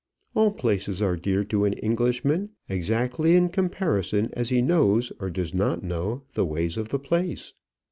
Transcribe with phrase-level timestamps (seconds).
[0.33, 5.53] "All places are dear to an Englishman exactly in comparison as he knows, or does
[5.53, 7.53] not know, the ways of the place.